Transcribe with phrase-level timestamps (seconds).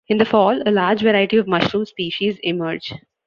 [0.07, 2.91] In the fall, a large variety of mushroom species emerge.